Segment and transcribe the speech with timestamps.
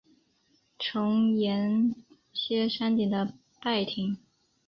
[0.79, 1.93] 重檐
[2.33, 4.17] 歇山顶的拜亭。